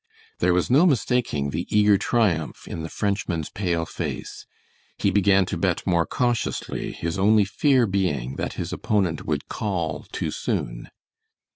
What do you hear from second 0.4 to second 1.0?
was no